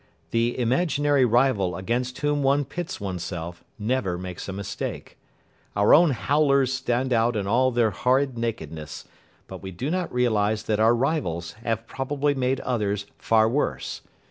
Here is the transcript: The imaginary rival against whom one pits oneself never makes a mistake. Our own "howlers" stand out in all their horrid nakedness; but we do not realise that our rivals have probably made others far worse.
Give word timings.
The 0.31 0.57
imaginary 0.57 1.25
rival 1.25 1.75
against 1.75 2.17
whom 2.21 2.41
one 2.41 2.65
pits 2.65 2.99
oneself 2.99 3.63
never 3.77 4.17
makes 4.17 4.49
a 4.49 4.51
mistake. 4.51 5.15
Our 5.75 5.93
own 5.93 6.09
"howlers" 6.09 6.73
stand 6.73 7.13
out 7.13 7.35
in 7.35 7.45
all 7.45 7.69
their 7.69 7.91
horrid 7.91 8.35
nakedness; 8.35 9.05
but 9.45 9.61
we 9.61 9.69
do 9.69 9.91
not 9.91 10.11
realise 10.11 10.63
that 10.63 10.79
our 10.79 10.95
rivals 10.95 11.51
have 11.63 11.85
probably 11.85 12.33
made 12.33 12.61
others 12.61 13.05
far 13.19 13.47
worse. 13.47 14.01